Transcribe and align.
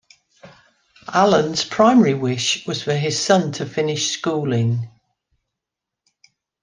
Alan's 1.13 1.63
primary 1.63 2.15
wish 2.15 2.65
was 2.65 2.81
for 2.81 2.95
his 2.95 3.19
son 3.23 3.51
to 3.51 3.67
finish 3.67 4.09
schooling. 4.09 4.89